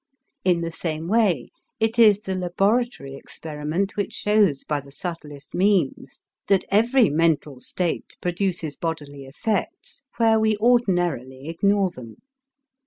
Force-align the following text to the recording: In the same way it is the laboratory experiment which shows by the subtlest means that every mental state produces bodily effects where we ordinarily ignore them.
In 0.43 0.61
the 0.61 0.71
same 0.71 1.07
way 1.07 1.51
it 1.79 1.99
is 1.99 2.21
the 2.21 2.33
laboratory 2.33 3.13
experiment 3.13 3.95
which 3.95 4.13
shows 4.13 4.63
by 4.63 4.79
the 4.81 4.89
subtlest 4.91 5.53
means 5.53 6.19
that 6.47 6.65
every 6.71 7.07
mental 7.11 7.59
state 7.59 8.17
produces 8.19 8.75
bodily 8.77 9.25
effects 9.25 10.01
where 10.17 10.39
we 10.39 10.57
ordinarily 10.57 11.49
ignore 11.49 11.91
them. 11.91 12.15